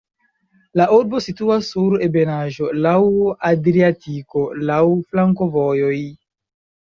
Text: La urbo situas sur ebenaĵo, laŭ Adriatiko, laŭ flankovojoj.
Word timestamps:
La 0.79 0.85
urbo 0.99 1.19
situas 1.25 1.67
sur 1.73 1.95
ebenaĵo, 2.07 2.71
laŭ 2.87 2.95
Adriatiko, 3.51 4.45
laŭ 4.73 4.81
flankovojoj. 5.11 6.01